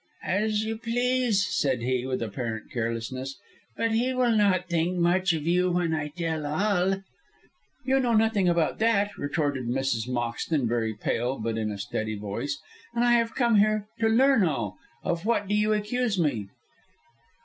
"As 0.25 0.63
you 0.65 0.79
please," 0.79 1.45
said 1.47 1.83
he, 1.83 2.07
with 2.07 2.23
apparent 2.23 2.71
carelessness, 2.71 3.37
"but 3.77 3.91
he 3.91 4.15
will 4.15 4.35
not 4.35 4.67
think 4.67 4.97
much 4.97 5.31
of 5.31 5.45
you 5.45 5.69
when 5.69 5.93
I 5.93 6.07
tell 6.07 6.43
all." 6.47 7.03
"You 7.85 7.99
know 7.99 8.13
nothing 8.15 8.49
about 8.49 8.79
that," 8.79 9.15
retorted 9.15 9.67
Mrs. 9.67 10.09
Moxton, 10.09 10.67
very 10.67 10.95
pale, 10.95 11.37
but 11.37 11.55
in 11.55 11.69
a 11.69 11.77
steady 11.77 12.15
voice, 12.15 12.59
"and 12.95 13.03
I 13.05 13.11
have 13.11 13.35
come 13.35 13.57
here 13.57 13.87
to 13.99 14.07
learn 14.09 14.43
all. 14.43 14.75
Of 15.03 15.23
what 15.27 15.47
do 15.47 15.53
you 15.53 15.71
accuse 15.71 16.17
me?" 16.17 16.47